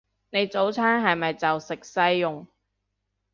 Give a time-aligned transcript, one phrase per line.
[0.31, 2.47] 你早餐係咪就係食細蓉？